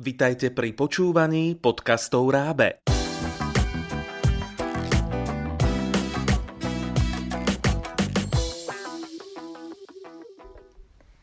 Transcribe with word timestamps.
Vitajte 0.00 0.48
pri 0.48 0.72
počúvaní 0.72 1.60
podcastov 1.60 2.32
Rábe. 2.32 2.80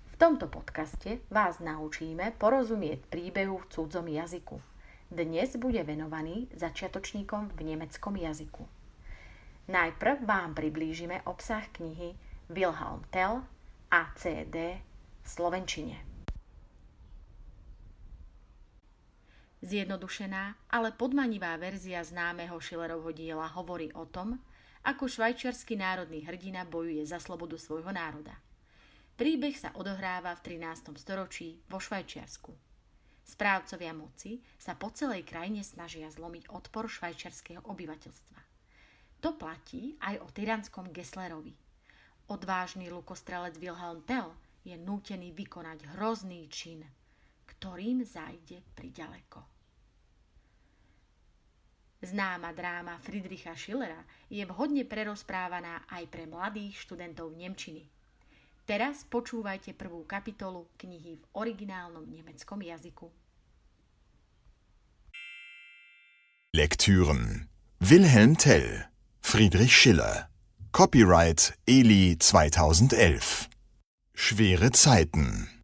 V 0.05 0.15
tomto 0.21 0.45
podcaste 0.45 1.25
vás 1.33 1.57
naučíme 1.57 2.37
porozumieť 2.37 3.01
príbehu 3.09 3.57
v 3.57 3.65
cudzom 3.65 4.05
jazyku. 4.13 4.61
Dnes 5.09 5.57
bude 5.57 5.81
venovaný 5.81 6.45
začiatočníkom 6.53 7.57
v 7.57 7.59
nemeckom 7.73 8.13
jazyku. 8.13 8.61
Najprv 9.73 10.21
vám 10.21 10.53
priblížime 10.53 11.25
obsah 11.25 11.65
knihy 11.73 12.13
Wilhelm 12.53 13.01
Tell 13.09 13.41
ACD 13.89 14.77
v 14.77 15.25
Slovenčine. 15.25 16.06
Zjednodušená, 19.61 20.69
ale 20.69 20.93
podmanivá 20.93 21.57
verzia 21.57 22.05
známeho 22.05 22.61
Schillerovho 22.61 23.09
diela 23.09 23.49
hovorí 23.57 23.89
o 23.97 24.05
tom, 24.05 24.37
ako 24.85 25.09
švajčiarsky 25.09 25.73
národný 25.73 26.21
hrdina 26.21 26.61
bojuje 26.61 27.01
za 27.03 27.17
slobodu 27.17 27.57
svojho 27.57 27.89
národa. 27.89 28.37
Príbeh 29.17 29.57
sa 29.57 29.73
odohráva 29.73 30.37
v 30.37 30.61
13. 30.61 30.93
storočí 31.01 31.57
vo 31.65 31.81
Švajčiarsku. 31.81 32.53
Správcovia 33.25 33.91
moci 33.97 34.39
sa 34.61 34.77
po 34.77 34.93
celej 34.93 35.25
krajine 35.25 35.65
snažia 35.65 36.07
zlomiť 36.07 36.53
odpor 36.53 36.85
švajčiarského 36.85 37.65
obyvateľstva. 37.65 38.39
To 39.25 39.33
platí 39.33 39.97
aj 40.05 40.21
o 40.21 40.29
tyranskom 40.29 40.93
Gesslerovi. 40.93 41.57
Odvážny 42.29 42.93
lukostrelec 42.93 43.57
Wilhelm 43.57 44.05
Tell 44.05 44.37
je 44.61 44.77
nútený 44.77 45.33
vykonať 45.33 45.97
hrozný 45.97 46.45
čin, 46.47 46.85
ktorým 47.47 48.03
zajde 48.03 48.59
priďaleko. 48.75 49.57
Známa 51.97 52.53
dráma 52.53 53.01
Friedricha 53.01 53.57
Schillera 53.57 54.05
je 54.29 54.45
vhodne 54.45 54.85
prerozprávaná 54.85 55.89
aj 55.89 56.05
pre 56.13 56.29
mladých 56.29 56.85
študentov 56.85 57.33
Nemčiny. 57.33 57.89
Teraz 58.69 59.01
počúvajte 59.07 59.73
prvú 59.73 60.05
kapitolu 60.05 60.69
knihy 60.77 61.17
v 61.17 61.23
originálnom 61.33 62.05
nemeckom 62.05 62.61
jazyku. 62.61 63.09
Lektüren 66.53 67.49
Wilhelm 67.81 68.37
Tell 68.37 68.85
Friedrich 69.21 69.73
Schiller 69.73 70.29
Copyright 70.71 71.57
Eli 71.65 72.13
2011 72.19 73.49
Schwere 74.13 74.69
Zeiten 74.73 75.56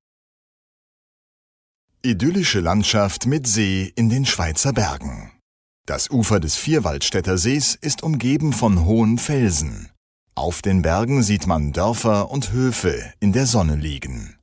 Idyllische 2.05 2.59
Landschaft 2.59 3.27
mit 3.27 3.47
See 3.47 3.93
in 3.95 4.09
den 4.09 4.25
Schweizer 4.25 4.73
Bergen. 4.73 5.31
Das 5.87 6.09
Ufer 6.09 6.41
des 6.41 6.57
Vierwaldstätter 6.57 7.37
Sees 7.37 7.75
ist 7.75 8.03
umgeben 8.03 8.51
von 8.51 8.83
hohen 8.83 9.17
Felsen. 9.17 9.89
Auf 10.35 10.61
den 10.61 10.81
Bergen 10.81 11.23
sieht 11.23 11.47
man 11.47 11.71
Dörfer 11.71 12.29
und 12.29 12.51
Höfe 12.51 13.13
in 13.21 13.31
der 13.31 13.45
Sonne 13.45 13.77
liegen. 13.77 14.37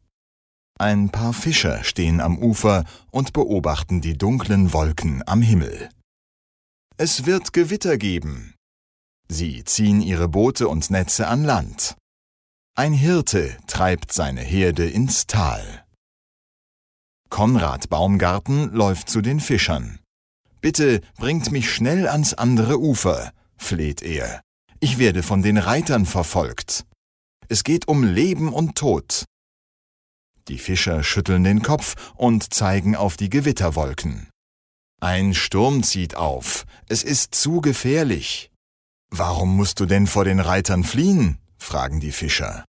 Ein 0.78 1.10
paar 1.10 1.34
Fischer 1.34 1.84
stehen 1.84 2.22
am 2.22 2.38
Ufer 2.38 2.86
und 3.10 3.34
beobachten 3.34 4.00
die 4.00 4.16
dunklen 4.16 4.72
Wolken 4.72 5.22
am 5.26 5.42
Himmel. 5.42 5.90
Es 6.96 7.26
wird 7.26 7.52
Gewitter 7.52 7.98
geben. 7.98 8.54
Sie 9.28 9.64
ziehen 9.64 10.00
ihre 10.00 10.28
Boote 10.28 10.66
und 10.66 10.90
Netze 10.90 11.28
an 11.28 11.44
Land. 11.44 11.94
Ein 12.74 12.94
Hirte 12.94 13.54
treibt 13.66 14.14
seine 14.14 14.40
Herde 14.40 14.88
ins 14.88 15.26
Tal. 15.26 15.84
Konrad 17.30 17.88
Baumgarten 17.88 18.70
läuft 18.72 19.08
zu 19.08 19.22
den 19.22 19.40
Fischern. 19.40 19.98
Bitte 20.60 21.00
bringt 21.16 21.50
mich 21.52 21.72
schnell 21.72 22.06
ans 22.06 22.34
andere 22.34 22.78
Ufer, 22.78 23.32
fleht 23.56 24.02
er. 24.02 24.42
Ich 24.80 24.98
werde 24.98 25.22
von 25.22 25.42
den 25.42 25.56
Reitern 25.56 26.04
verfolgt. 26.04 26.84
Es 27.48 27.64
geht 27.64 27.88
um 27.88 28.04
Leben 28.04 28.52
und 28.52 28.76
Tod. 28.76 29.24
Die 30.48 30.58
Fischer 30.58 31.02
schütteln 31.02 31.44
den 31.44 31.62
Kopf 31.62 32.12
und 32.16 32.52
zeigen 32.52 32.96
auf 32.96 33.16
die 33.16 33.30
Gewitterwolken. 33.30 34.28
Ein 35.00 35.32
Sturm 35.32 35.82
zieht 35.82 36.16
auf. 36.16 36.64
Es 36.88 37.02
ist 37.02 37.34
zu 37.34 37.60
gefährlich. 37.60 38.50
Warum 39.10 39.56
musst 39.56 39.80
du 39.80 39.86
denn 39.86 40.06
vor 40.06 40.24
den 40.24 40.40
Reitern 40.40 40.84
fliehen? 40.84 41.38
fragen 41.56 42.00
die 42.00 42.12
Fischer. 42.12 42.64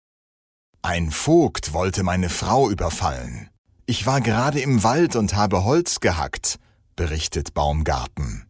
Ein 0.82 1.10
Vogt 1.10 1.72
wollte 1.72 2.02
meine 2.02 2.28
Frau 2.28 2.70
überfallen. 2.70 3.51
Ich 3.92 4.06
war 4.06 4.22
gerade 4.22 4.58
im 4.58 4.84
Wald 4.84 5.16
und 5.16 5.34
habe 5.34 5.64
Holz 5.64 6.00
gehackt 6.00 6.58
berichtet 6.96 7.52
Baumgarten. 7.52 8.46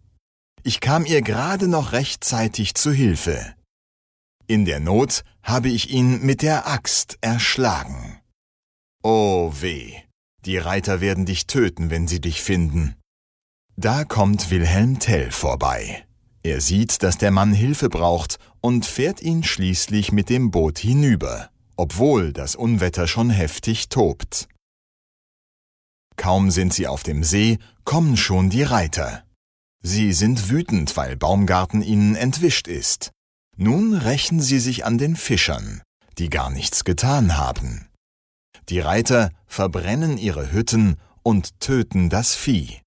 Ich 0.62 0.78
kam 0.78 1.04
ihr 1.04 1.20
gerade 1.20 1.66
noch 1.66 1.90
rechtzeitig 1.90 2.76
zu 2.76 2.92
Hilfe. 2.92 3.52
In 4.46 4.66
der 4.66 4.78
Not 4.78 5.24
habe 5.42 5.68
ich 5.68 5.90
ihn 5.90 6.24
mit 6.24 6.42
der 6.42 6.68
Axt 6.68 7.18
erschlagen. 7.22 8.20
Oh 9.02 9.50
weh, 9.58 9.94
die 10.44 10.58
Reiter 10.58 11.00
werden 11.00 11.26
dich 11.26 11.48
töten, 11.48 11.90
wenn 11.90 12.06
sie 12.06 12.20
dich 12.20 12.40
finden. 12.40 12.94
Da 13.76 14.04
kommt 14.04 14.48
Wilhelm 14.52 15.00
Tell 15.00 15.32
vorbei. 15.32 16.04
Er 16.44 16.60
sieht, 16.60 17.02
dass 17.02 17.18
der 17.18 17.32
Mann 17.32 17.52
Hilfe 17.52 17.88
braucht 17.88 18.38
und 18.60 18.86
fährt 18.86 19.20
ihn 19.20 19.42
schließlich 19.42 20.12
mit 20.12 20.28
dem 20.28 20.52
Boot 20.52 20.78
hinüber, 20.78 21.50
obwohl 21.74 22.32
das 22.32 22.54
Unwetter 22.54 23.08
schon 23.08 23.30
heftig 23.30 23.88
tobt. 23.88 24.46
Kaum 26.16 26.50
sind 26.50 26.72
sie 26.74 26.86
auf 26.86 27.02
dem 27.02 27.24
See, 27.24 27.58
kommen 27.84 28.16
schon 28.16 28.50
die 28.50 28.62
Reiter. 28.62 29.24
Sie 29.82 30.12
sind 30.12 30.48
wütend, 30.48 30.96
weil 30.96 31.16
Baumgarten 31.16 31.82
ihnen 31.82 32.14
entwischt 32.14 32.68
ist. 32.68 33.10
Nun 33.56 33.94
rächen 33.94 34.40
sie 34.40 34.58
sich 34.58 34.84
an 34.84 34.98
den 34.98 35.16
Fischern, 35.16 35.82
die 36.18 36.30
gar 36.30 36.50
nichts 36.50 36.84
getan 36.84 37.36
haben. 37.36 37.88
Die 38.68 38.80
Reiter 38.80 39.30
verbrennen 39.46 40.18
ihre 40.18 40.52
Hütten 40.52 40.96
und 41.22 41.58
töten 41.60 42.08
das 42.10 42.34
Vieh. 42.34 42.80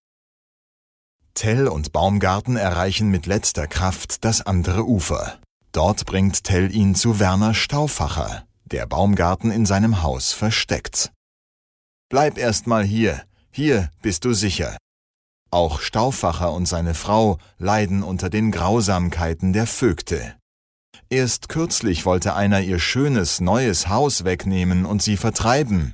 Tell 1.34 1.68
und 1.68 1.92
Baumgarten 1.92 2.56
erreichen 2.56 3.10
mit 3.10 3.26
letzter 3.26 3.68
Kraft 3.68 4.24
das 4.24 4.42
andere 4.42 4.86
Ufer. 4.86 5.40
Dort 5.74 6.06
bringt 6.06 6.46
Tell 6.46 6.74
ihn 6.74 6.96
zu 6.96 7.20
Werner 7.20 7.54
Stauffacher, 7.54 8.46
der 8.64 8.86
Baumgarten 8.86 9.52
in 9.52 9.66
seinem 9.66 10.02
Haus 10.02 10.32
versteckt. 10.32 11.12
Bleib 12.10 12.38
erst 12.38 12.68
mal 12.68 12.84
hier, 12.84 13.24
hier 13.52 13.90
bist 14.02 14.26
du 14.26 14.34
sicher. 14.34 14.78
Auch 15.52 15.80
Stauffacher 15.80 16.52
und 16.52 16.68
seine 16.68 16.94
Frau 16.94 17.38
leiden 17.58 18.04
unter 18.04 18.30
den 18.30 18.52
Grausamkeiten 18.52 19.54
der 19.54 19.68
Vögte. 19.68 20.36
Erst 21.10 21.50
kürzlich 21.50 22.06
wollte 22.06 22.36
einer 22.36 22.62
ihr 22.62 22.80
schönes 22.80 23.40
neues 23.40 23.88
Haus 23.88 24.24
wegnehmen 24.24 24.86
und 24.86 25.02
sie 25.02 25.18
vertreiben. 25.18 25.94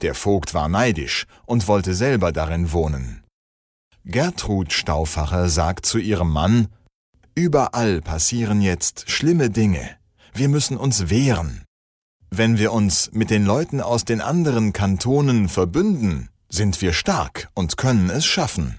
Der 0.00 0.14
Vogt 0.14 0.54
war 0.54 0.68
neidisch 0.68 1.26
und 1.46 1.68
wollte 1.68 1.94
selber 1.94 2.32
darin 2.32 2.72
wohnen. 2.72 3.22
Gertrud 4.04 4.72
Stauffacher 4.72 5.48
sagt 5.48 5.86
zu 5.86 5.98
ihrem 5.98 6.30
Mann, 6.30 6.68
Überall 7.34 8.02
passieren 8.02 8.60
jetzt 8.60 9.08
schlimme 9.08 9.48
Dinge. 9.48 9.96
Wir 10.34 10.48
müssen 10.48 10.76
uns 10.76 11.08
wehren. 11.08 11.61
Wenn 12.34 12.56
wir 12.56 12.72
uns 12.72 13.10
mit 13.12 13.28
den 13.28 13.44
Leuten 13.44 13.82
aus 13.82 14.06
den 14.06 14.22
anderen 14.22 14.72
Kantonen 14.72 15.50
verbünden, 15.50 16.30
sind 16.48 16.80
wir 16.80 16.94
stark 16.94 17.50
und 17.52 17.76
können 17.76 18.08
es 18.08 18.24
schaffen. 18.24 18.78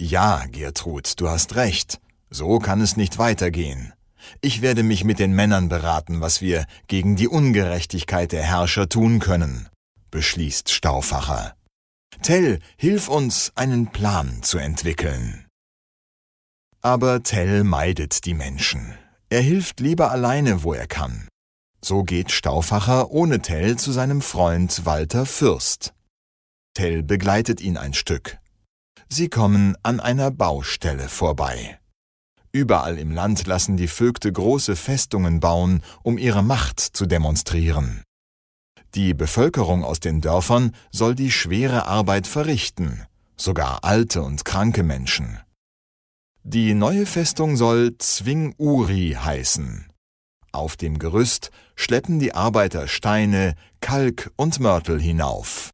Ja, 0.00 0.46
Gertrud, 0.50 1.20
du 1.20 1.28
hast 1.28 1.54
recht. 1.54 2.00
So 2.28 2.58
kann 2.58 2.80
es 2.80 2.96
nicht 2.96 3.18
weitergehen. 3.18 3.92
Ich 4.40 4.62
werde 4.62 4.82
mich 4.82 5.04
mit 5.04 5.20
den 5.20 5.32
Männern 5.32 5.68
beraten, 5.68 6.20
was 6.20 6.40
wir 6.40 6.66
gegen 6.88 7.14
die 7.14 7.28
Ungerechtigkeit 7.28 8.32
der 8.32 8.42
Herrscher 8.42 8.88
tun 8.88 9.20
können, 9.20 9.68
beschließt 10.10 10.68
Stauffacher. 10.68 11.54
Tell, 12.22 12.58
hilf 12.76 13.06
uns, 13.06 13.52
einen 13.54 13.92
Plan 13.92 14.42
zu 14.42 14.58
entwickeln. 14.58 15.46
Aber 16.80 17.22
Tell 17.22 17.62
meidet 17.62 18.24
die 18.24 18.34
Menschen. 18.34 18.92
Er 19.30 19.40
hilft 19.40 19.78
lieber 19.78 20.10
alleine, 20.10 20.64
wo 20.64 20.72
er 20.72 20.88
kann. 20.88 21.28
So 21.84 22.04
geht 22.04 22.30
Stauffacher 22.30 23.10
ohne 23.10 23.42
Tell 23.42 23.76
zu 23.76 23.90
seinem 23.90 24.22
Freund 24.22 24.86
Walter 24.86 25.26
Fürst. 25.26 25.94
Tell 26.74 27.02
begleitet 27.02 27.60
ihn 27.60 27.76
ein 27.76 27.92
Stück. 27.92 28.38
Sie 29.08 29.28
kommen 29.28 29.76
an 29.82 29.98
einer 29.98 30.30
Baustelle 30.30 31.08
vorbei. 31.08 31.80
Überall 32.52 32.98
im 32.98 33.10
Land 33.10 33.46
lassen 33.46 33.76
die 33.76 33.88
Vögte 33.88 34.30
große 34.30 34.76
Festungen 34.76 35.40
bauen, 35.40 35.82
um 36.02 36.18
ihre 36.18 36.42
Macht 36.42 36.80
zu 36.80 37.06
demonstrieren. 37.06 38.04
Die 38.94 39.12
Bevölkerung 39.12 39.84
aus 39.84 40.00
den 40.00 40.20
Dörfern 40.20 40.74
soll 40.92 41.14
die 41.14 41.30
schwere 41.30 41.86
Arbeit 41.86 42.26
verrichten, 42.26 43.06
sogar 43.36 43.84
alte 43.84 44.22
und 44.22 44.44
kranke 44.44 44.82
Menschen. 44.82 45.40
Die 46.44 46.74
neue 46.74 47.06
Festung 47.06 47.56
soll 47.56 47.96
Zwing-Uri 47.98 49.16
heißen. 49.18 49.91
Auf 50.52 50.76
dem 50.76 50.98
Gerüst 50.98 51.50
schleppen 51.74 52.18
die 52.18 52.34
Arbeiter 52.34 52.86
Steine, 52.86 53.54
Kalk 53.80 54.30
und 54.36 54.60
Mörtel 54.60 55.00
hinauf. 55.00 55.70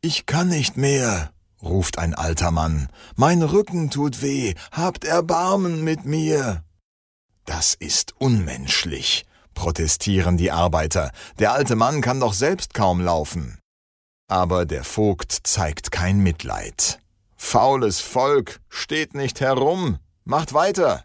Ich 0.00 0.26
kann 0.26 0.48
nicht 0.48 0.76
mehr, 0.76 1.32
ruft 1.62 1.98
ein 1.98 2.14
alter 2.14 2.50
Mann, 2.50 2.88
mein 3.14 3.42
Rücken 3.42 3.90
tut 3.90 4.20
weh, 4.20 4.54
habt 4.72 5.04
Erbarmen 5.04 5.82
mit 5.84 6.04
mir. 6.04 6.64
Das 7.44 7.74
ist 7.74 8.14
unmenschlich, 8.18 9.26
protestieren 9.54 10.36
die 10.36 10.50
Arbeiter, 10.50 11.12
der 11.38 11.52
alte 11.52 11.76
Mann 11.76 12.00
kann 12.00 12.20
doch 12.20 12.34
selbst 12.34 12.74
kaum 12.74 13.00
laufen. 13.00 13.58
Aber 14.28 14.66
der 14.66 14.84
Vogt 14.84 15.32
zeigt 15.44 15.90
kein 15.90 16.18
Mitleid. 16.18 17.00
Faules 17.36 18.00
Volk, 18.00 18.60
steht 18.68 19.14
nicht 19.14 19.40
herum, 19.40 19.98
macht 20.24 20.52
weiter. 20.52 21.04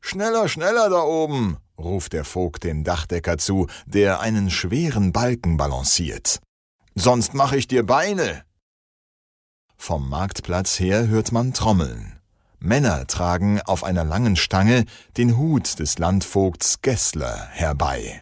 Schneller, 0.00 0.48
schneller 0.48 0.88
da 0.90 1.02
oben, 1.02 1.58
ruft 1.78 2.12
der 2.12 2.24
Vogt 2.24 2.64
dem 2.64 2.84
Dachdecker 2.84 3.38
zu, 3.38 3.66
der 3.86 4.20
einen 4.20 4.50
schweren 4.50 5.12
Balken 5.12 5.56
balanciert. 5.56 6.40
Sonst 6.94 7.34
mach 7.34 7.52
ich 7.52 7.66
dir 7.66 7.84
Beine. 7.84 8.42
Vom 9.76 10.08
Marktplatz 10.08 10.80
her 10.80 11.08
hört 11.08 11.32
man 11.32 11.52
Trommeln. 11.52 12.18
Männer 12.58 13.06
tragen 13.06 13.60
auf 13.60 13.84
einer 13.84 14.04
langen 14.04 14.36
Stange 14.36 14.84
den 15.16 15.36
Hut 15.36 15.78
des 15.78 15.98
Landvogts 15.98 16.80
Gessler 16.80 17.48
herbei. 17.52 18.20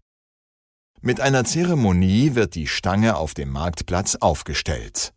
Mit 1.01 1.21
einer 1.21 1.45
Zeremonie 1.45 2.35
wird 2.35 2.55
die 2.55 2.67
Stange 2.67 3.17
auf 3.17 3.35
dem 3.35 3.51
Marktplatz 3.51 4.17
aufgestellt. 4.17 5.13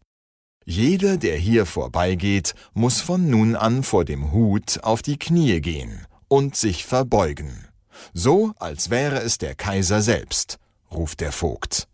Jeder, 0.66 1.18
der 1.18 1.38
hier 1.38 1.66
vorbeigeht, 1.66 2.54
muss 2.74 3.00
von 3.00 3.30
nun 3.30 3.56
an 3.56 3.84
vor 3.84 4.04
dem 4.04 4.34
Hut 4.34 4.84
auf 4.84 5.01
die 5.01 5.18
Knie 5.18 5.62
gehen 5.62 6.06
und 6.28 6.57
sich 6.57 6.86
verbeugen. 6.86 7.69
So, 8.13 8.53
als 8.57 8.89
wäre 8.89 9.19
es 9.21 9.38
der 9.38 9.55
Kaiser 9.55 10.01
selbst, 10.01 10.57
ruft 10.91 11.19
der 11.19 11.31
Vogt. 11.31 11.88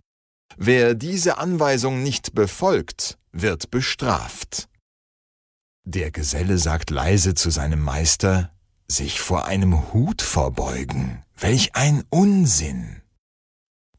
Wer 0.58 0.94
diese 0.94 1.38
Anweisung 1.38 2.04
nicht 2.04 2.34
befolgt, 2.36 3.18
wird 3.32 3.72
bestraft. 3.72 4.70
Der 5.86 6.12
Geselle 6.12 6.58
sagt 6.58 6.92
leise 6.92 7.34
zu 7.34 7.50
seinem 7.50 7.82
Meister, 7.82 8.52
sich 8.88 9.20
vor 9.20 9.46
einem 9.46 9.94
Hut 9.94 10.22
verbeugen. 10.22 11.24
Welch 11.38 11.76
ein 11.76 12.04
Unsinn! 12.10 13.02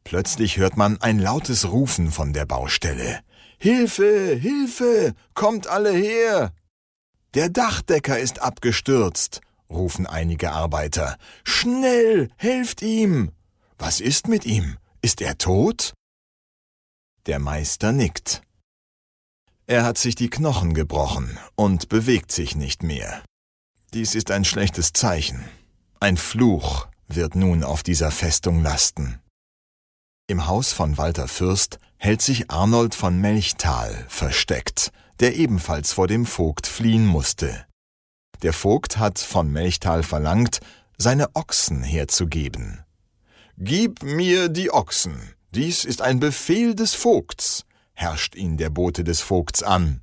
Plötzlich 0.03 0.57
hört 0.57 0.77
man 0.77 1.01
ein 1.01 1.19
lautes 1.19 1.71
Rufen 1.71 2.11
von 2.11 2.31
der 2.31 2.45
Baustelle. 2.45 3.19
Hilfe, 3.57 4.35
Hilfe, 4.35 5.13
kommt 5.33 5.67
alle 5.67 5.91
her! 5.91 6.53
Der 7.33 7.49
Dachdecker 7.49 8.17
ist 8.17 8.41
abgestürzt, 8.41 9.41
rufen 9.69 10.05
einige 10.05 10.51
Arbeiter. 10.51 11.17
Schnell, 11.43 12.29
helft 12.37 12.81
ihm! 12.81 13.31
Was 13.77 13.99
ist 13.99 14.27
mit 14.27 14.45
ihm? 14.45 14.77
Ist 15.01 15.21
er 15.21 15.37
tot? 15.37 15.93
Der 17.25 17.39
Meister 17.39 17.91
nickt. 17.91 18.41
Er 19.67 19.83
hat 19.83 19.97
sich 19.97 20.15
die 20.15 20.29
Knochen 20.29 20.73
gebrochen 20.73 21.39
und 21.55 21.89
bewegt 21.89 22.31
sich 22.31 22.55
nicht 22.55 22.83
mehr. 22.83 23.23
Dies 23.93 24.13
ist 24.13 24.31
ein 24.31 24.45
schlechtes 24.45 24.93
Zeichen. 24.93 25.43
Ein 25.99 26.17
Fluch 26.17 26.87
wird 27.07 27.35
nun 27.35 27.63
auf 27.63 27.81
dieser 27.81 28.11
Festung 28.11 28.61
lasten. 28.61 29.19
Im 30.27 30.47
Haus 30.47 30.73
von 30.73 30.97
Walter 30.97 31.27
Fürst 31.27 31.79
hält 31.97 32.21
sich 32.21 32.51
Arnold 32.51 32.95
von 32.95 33.19
Melchtal 33.19 34.05
versteckt, 34.07 34.91
der 35.19 35.35
ebenfalls 35.35 35.93
vor 35.93 36.07
dem 36.07 36.25
Vogt 36.25 36.67
fliehen 36.67 37.05
musste. 37.05 37.65
Der 38.41 38.53
Vogt 38.53 38.97
hat 38.97 39.19
von 39.19 39.51
Melchtal 39.51 40.03
verlangt, 40.03 40.59
seine 40.97 41.35
Ochsen 41.35 41.83
herzugeben. 41.83 42.83
Gib 43.57 44.03
mir 44.03 44.49
die 44.49 44.71
Ochsen, 44.71 45.17
dies 45.51 45.85
ist 45.85 46.01
ein 46.01 46.19
Befehl 46.19 46.75
des 46.75 46.93
Vogts, 46.93 47.65
herrscht 47.93 48.35
ihn 48.35 48.57
der 48.57 48.69
Bote 48.69 49.03
des 49.03 49.21
Vogts 49.21 49.63
an. 49.63 50.01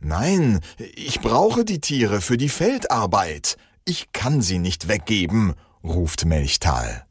Nein, 0.00 0.60
ich 0.78 1.20
brauche 1.20 1.64
die 1.64 1.80
Tiere 1.80 2.20
für 2.20 2.36
die 2.36 2.48
Feldarbeit. 2.48 3.56
Ich 3.84 4.12
kann 4.12 4.42
sie 4.42 4.58
nicht 4.58 4.88
weggeben, 4.88 5.54
ruft 5.82 6.24
Melchtal. 6.24 7.04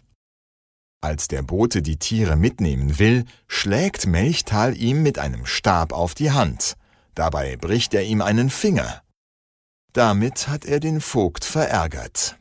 Als 1.02 1.28
der 1.28 1.44
Bote 1.44 1.82
die 1.82 1.98
Tiere 1.98 2.36
mitnehmen 2.36 2.98
will, 2.98 3.26
schlägt 3.48 4.08
Melchtal 4.08 4.76
ihm 4.76 5.04
mit 5.04 5.20
einem 5.20 5.46
Stab 5.46 5.94
auf 5.94 6.16
die 6.16 6.32
Hand. 6.32 6.76
Dabei 7.14 7.56
bricht 7.58 7.94
er 7.94 8.04
ihm 8.04 8.22
einen 8.22 8.50
Finger. 8.50 9.04
Damit 9.98 10.48
hat 10.48 10.64
er 10.64 10.80
den 10.80 11.02
Vogt 11.02 11.44
verärgert. 11.44 12.38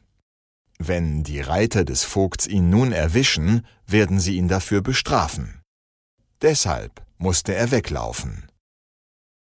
Wenn 0.79 1.23
die 1.23 1.41
Reiter 1.41 1.87
des 1.87 2.05
Vogts 2.05 2.47
ihn 2.47 2.69
nun 2.69 2.93
erwischen, 2.93 3.67
werden 3.87 4.20
sie 4.20 4.37
ihn 4.37 4.47
dafür 4.47 4.82
bestrafen. 4.82 5.62
Deshalb 6.43 7.03
musste 7.17 7.55
er 7.55 7.70
weglaufen. 7.70 8.50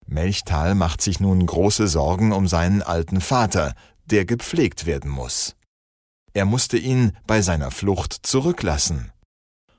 Melchtal 0.08 0.74
macht 0.74 1.04
sich 1.04 1.20
nun 1.20 1.46
große 1.46 1.88
Sorgen 1.88 2.32
um 2.32 2.48
seinen 2.48 2.82
alten 2.82 3.22
Vater, 3.22 3.76
der 4.06 4.26
gepflegt 4.26 4.88
werden 4.88 5.12
muss. 5.12 5.56
Er 6.34 6.46
musste 6.46 6.80
ihn 6.80 7.16
bei 7.28 7.44
seiner 7.44 7.70
Flucht 7.70 8.14
zurücklassen. 8.24 9.12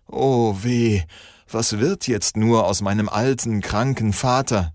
Oh 0.06 0.55
weh, 0.62 1.03
was 1.49 1.81
wird 1.81 2.06
jetzt 2.06 2.37
nur 2.37 2.69
aus 2.69 2.81
meinem 2.81 3.09
alten, 3.09 3.61
kranken 3.61 4.12
Vater? 4.12 4.73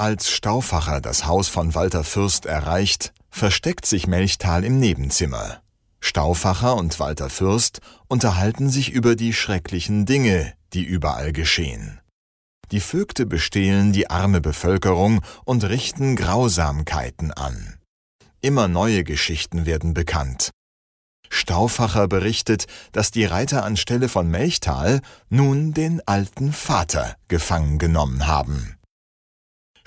Als 0.00 0.30
Stauffacher 0.30 1.00
das 1.00 1.26
Haus 1.26 1.48
von 1.48 1.74
Walter 1.74 2.04
Fürst 2.04 2.46
erreicht, 2.46 3.12
versteckt 3.30 3.84
sich 3.84 4.06
Melchtal 4.06 4.62
im 4.62 4.78
Nebenzimmer. 4.78 5.60
Stauffacher 5.98 6.76
und 6.76 7.00
Walter 7.00 7.28
Fürst 7.28 7.80
unterhalten 8.06 8.70
sich 8.70 8.92
über 8.92 9.16
die 9.16 9.32
schrecklichen 9.32 10.06
Dinge, 10.06 10.54
die 10.72 10.84
überall 10.84 11.32
geschehen. 11.32 11.98
Die 12.70 12.78
Vögte 12.78 13.26
bestehlen 13.26 13.92
die 13.92 14.08
arme 14.08 14.40
Bevölkerung 14.40 15.20
und 15.44 15.64
richten 15.64 16.14
Grausamkeiten 16.14 17.32
an. 17.32 17.80
Immer 18.40 18.68
neue 18.68 19.02
Geschichten 19.02 19.66
werden 19.66 19.94
bekannt. 19.94 20.52
Stauffacher 21.28 22.06
berichtet, 22.06 22.66
dass 22.92 23.10
die 23.10 23.24
Reiter 23.24 23.64
anstelle 23.64 24.08
von 24.08 24.30
Melchtal 24.30 25.00
nun 25.28 25.74
den 25.74 26.00
alten 26.06 26.52
Vater 26.52 27.16
gefangen 27.26 27.80
genommen 27.80 28.28
haben. 28.28 28.77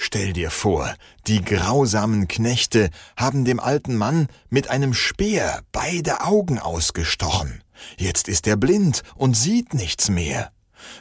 Stell 0.04 0.34
dir 0.34 0.50
vor, 0.50 0.96
die 1.28 1.46
grausamen 1.46 2.28
Knechte 2.28 2.90
haben 3.16 3.46
dem 3.46 3.60
alten 3.60 3.96
Mann 3.96 4.30
mit 4.50 4.68
einem 4.68 4.96
Speer 4.96 5.62
beide 5.72 6.22
Augen 6.22 6.58
ausgestochen. 6.58 7.64
Jetzt 7.98 8.28
ist 8.28 8.48
er 8.48 8.58
blind 8.58 9.04
und 9.14 9.38
sieht 9.38 9.76
nichts 9.76 10.10
mehr. 10.10 10.52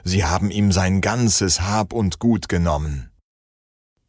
Sie 0.04 0.26
haben 0.26 0.50
ihm 0.50 0.70
sein 0.70 1.00
ganzes 1.00 1.62
Hab 1.62 1.94
und 1.94 2.18
Gut 2.18 2.50
genommen. 2.50 3.10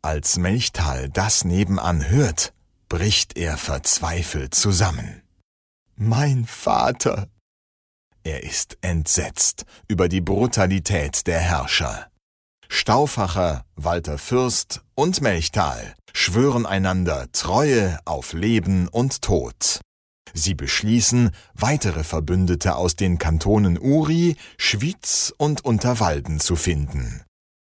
Als 0.01 0.37
Melchtal 0.37 1.07
das 1.07 1.45
nebenan 1.45 2.09
hört, 2.09 2.53
bricht 2.89 3.37
er 3.37 3.55
verzweifelt 3.55 4.53
zusammen. 4.53 5.21
Mein 5.95 6.43
Vater! 6.43 7.29
Er 8.23 8.43
ist 8.43 8.77
entsetzt 8.81 9.63
über 9.87 10.09
die 10.09 10.21
Brutalität 10.21 11.27
der 11.27 11.39
Herrscher. 11.39 12.10
Stauffacher, 12.73 13.65
Walter 13.75 14.17
Fürst 14.17 14.79
und 14.95 15.19
Melchtal 15.21 15.93
schwören 16.13 16.65
einander 16.65 17.29
Treue 17.33 17.99
auf 18.05 18.31
Leben 18.31 18.87
und 18.87 19.21
Tod. 19.21 19.81
Sie 20.33 20.55
beschließen, 20.55 21.31
weitere 21.53 22.05
Verbündete 22.05 22.77
aus 22.77 22.95
den 22.95 23.17
Kantonen 23.17 23.77
Uri, 23.77 24.37
Schwyz 24.57 25.35
und 25.37 25.65
Unterwalden 25.65 26.39
zu 26.39 26.55
finden. 26.55 27.23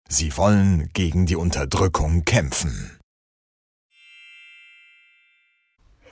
Sie 0.07 0.37
wollen 0.37 0.91
gegen 0.93 1.25
die 1.25 1.37
Unterdrückung 1.37 2.27
kämpfen. 2.29 3.01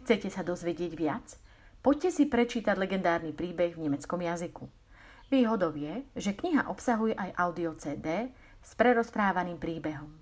Chcete 0.00 0.32
sa 0.32 0.40
dozvedieť 0.40 0.96
viac? 0.96 1.36
Poďte 1.84 2.08
si 2.08 2.24
prečítať 2.24 2.80
legendárny 2.80 3.36
príbeh 3.36 3.76
v 3.76 3.84
nemeckom 3.84 4.24
jazyku. 4.24 4.64
Výhodou 5.28 5.76
je, 5.76 6.08
že 6.16 6.32
kniha 6.32 6.72
obsahuje 6.72 7.12
aj 7.12 7.36
audio 7.36 7.76
CD, 7.76 8.32
s 8.68 8.76
prerozprávaným 8.76 9.56
príbehom. 9.56 10.12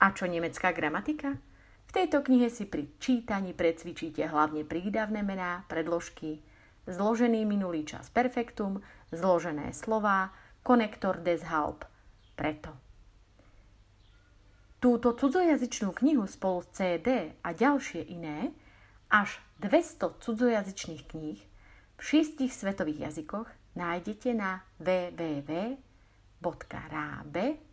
A 0.00 0.16
čo 0.16 0.24
nemecká 0.24 0.72
gramatika? 0.72 1.36
V 1.84 1.90
tejto 1.92 2.24
knihe 2.24 2.48
si 2.48 2.64
pri 2.64 2.88
čítaní 2.96 3.52
precvičíte 3.52 4.24
hlavne 4.24 4.64
prídavné 4.64 5.20
mená, 5.20 5.68
predložky, 5.68 6.40
zložený 6.88 7.44
minulý 7.44 7.84
čas 7.84 8.08
perfektum, 8.08 8.80
zložené 9.12 9.76
slová, 9.76 10.32
konektor 10.64 11.20
des 11.20 11.44
Haupt. 11.44 11.84
Preto. 12.32 12.72
Túto 14.80 15.12
cudzojazyčnú 15.12 15.92
knihu 15.92 16.24
spolu 16.24 16.64
s 16.64 16.72
CD 16.72 17.36
a 17.44 17.52
ďalšie 17.52 18.00
iné, 18.08 18.56
až 19.12 19.36
200 19.60 20.16
cudzojazyčných 20.24 21.04
kníh 21.12 21.40
v 21.98 22.00
šiestich 22.00 22.56
svetových 22.56 23.12
jazykoch 23.12 23.52
nájdete 23.76 24.32
na 24.32 24.64
www 24.80 25.76
www.rabe.sk 26.40 27.68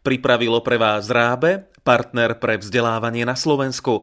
Pripravilo 0.00 0.64
pre 0.64 0.80
vás 0.80 1.12
Rábe, 1.12 1.68
partner 1.84 2.32
pre 2.40 2.56
vzdelávanie 2.56 3.28
na 3.28 3.36
Slovensku. 3.36 3.98